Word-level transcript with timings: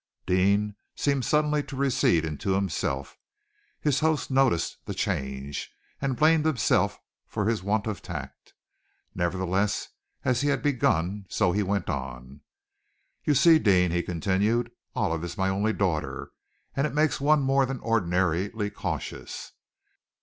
Deane 0.25 0.75
seemed 0.95 1.23
suddenly 1.23 1.61
to 1.61 1.75
recede 1.75 2.25
into 2.25 2.55
himself. 2.55 3.19
His 3.79 3.99
host 3.99 4.31
noticed 4.31 4.83
the 4.85 4.95
change, 4.95 5.71
and 6.01 6.15
blamed 6.17 6.43
himself 6.43 6.99
for 7.27 7.45
his 7.47 7.61
want 7.61 7.85
of 7.85 8.01
tact. 8.01 8.55
Nevertheless, 9.13 9.89
as 10.25 10.41
he 10.41 10.47
had 10.49 10.63
begun, 10.63 11.27
so 11.29 11.51
he 11.51 11.61
went 11.61 11.87
on. 11.87 12.41
"You 13.25 13.35
see, 13.35 13.59
Deane," 13.59 13.91
he 13.91 14.01
continued, 14.01 14.71
"Olive 14.95 15.23
is 15.23 15.37
my 15.37 15.49
only 15.49 15.71
daughter, 15.71 16.31
and 16.75 16.87
it 16.87 16.95
makes 16.95 17.21
one 17.21 17.43
more 17.43 17.67
than 17.67 17.79
ordinarily 17.81 18.71
cautious. 18.71 19.51